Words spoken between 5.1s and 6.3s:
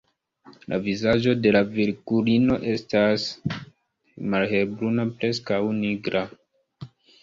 preskaŭ nigra.